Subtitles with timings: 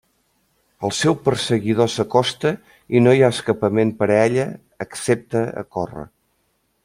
[0.87, 2.53] El seu perseguidor s'acosta
[2.99, 4.49] i no hi ha escapament per a ella
[4.87, 6.09] excepte a córrer.